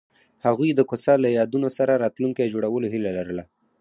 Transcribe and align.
هغوی 0.45 0.69
د 0.73 0.81
کوڅه 0.89 1.13
له 1.23 1.29
یادونو 1.37 1.69
سره 1.77 1.99
راتلونکی 2.03 2.51
جوړولو 2.53 2.87
هیله 2.93 3.11
لرله. 3.17 3.43